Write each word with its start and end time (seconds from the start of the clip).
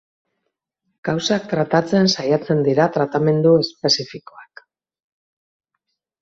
Kausak 1.09 1.43
tratatzen 1.51 2.09
saiatzen 2.13 2.63
dira 2.69 2.87
tratamendu 2.97 3.53
espezifikoak. 3.67 4.65